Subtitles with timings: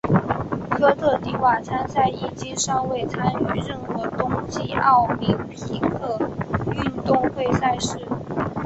[0.71, 6.17] 科特迪瓦参赛迄今尚未参与任何冬季奥林匹克
[6.73, 7.99] 运动会赛事。